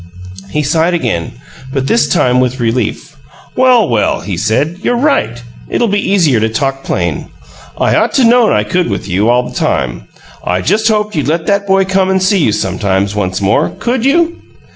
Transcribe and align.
He 0.49 0.63
sighed 0.63 0.95
again, 0.95 1.33
but 1.71 1.85
this 1.85 2.07
time 2.07 2.39
with 2.39 2.59
relief. 2.59 3.15
"Well, 3.55 3.87
well!" 3.87 4.21
he 4.21 4.35
said. 4.35 4.77
"You're 4.81 4.97
right. 4.97 5.43
It'll 5.69 5.87
be 5.89 6.11
easier 6.11 6.39
to 6.39 6.49
talk 6.49 6.83
plain. 6.83 7.27
I 7.77 7.95
ought 7.95 8.11
to 8.15 8.23
known 8.23 8.51
I 8.51 8.63
could 8.63 8.89
with 8.89 9.07
you, 9.07 9.29
all 9.29 9.47
the 9.47 9.55
time. 9.55 10.07
I 10.43 10.61
just 10.61 10.87
hoped 10.87 11.15
you'd 11.15 11.27
let 11.27 11.45
that 11.45 11.67
boy 11.67 11.85
come 11.85 12.09
and 12.09 12.19
see 12.19 12.39
you 12.39 12.51
sometimes, 12.51 13.13
once 13.13 13.41
more. 13.41 13.69
Could 13.77 14.03
you?" 14.03 14.41